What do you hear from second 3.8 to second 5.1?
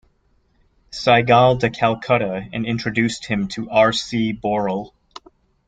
C. Boral.